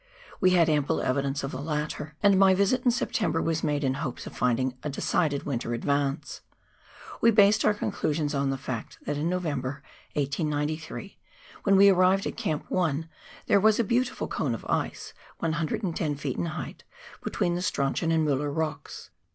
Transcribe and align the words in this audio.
We 0.39 0.49
had 0.49 0.67
ample 0.67 0.99
evidence 0.99 1.43
of 1.43 1.51
the 1.51 1.61
latter, 1.61 2.15
and 2.23 2.39
my 2.39 2.55
visit 2.55 2.83
in 2.83 2.89
September 2.89 3.39
was 3.39 3.63
made 3.63 3.83
in 3.83 3.93
hopes 3.93 4.25
of 4.25 4.35
finding 4.35 4.75
a 4.81 4.89
decided 4.89 5.43
winter 5.43 5.75
advance. 5.75 6.41
We 7.21 7.29
based 7.29 7.63
our 7.63 7.75
conclusions 7.75 8.33
on 8.33 8.49
the 8.49 8.57
fact 8.57 8.97
that 9.05 9.15
in 9.15 9.29
November, 9.29 9.83
1893, 10.15 11.19
when 11.65 11.75
we 11.75 11.89
arrived 11.89 12.25
at 12.25 12.35
Camp 12.35 12.65
1, 12.69 13.07
there 13.45 13.59
was 13.59 13.79
a 13.79 13.83
beautiful 13.83 14.27
cone 14.27 14.55
of 14.55 14.65
ice, 14.67 15.13
110 15.37 16.15
ft. 16.15 16.35
in 16.35 16.45
height, 16.47 16.83
between 17.23 17.53
the 17.53 17.61
Strauchon 17.61 18.11
and 18.11 18.25
Mueller 18.25 18.51
Rocks. 18.51 19.11